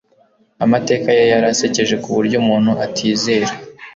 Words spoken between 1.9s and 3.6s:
kuburyo umuntu atizera.